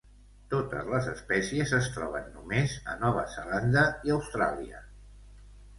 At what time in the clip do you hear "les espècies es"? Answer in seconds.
0.93-1.91